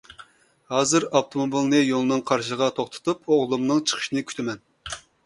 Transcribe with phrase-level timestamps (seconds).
[0.75, 4.65] ھازىر ئاپتوموبىلىمنى يولنىڭ قارشىسىغا توختىتىپ ئوغلۇمنىڭ چىقىشىنى كۈتىمەن.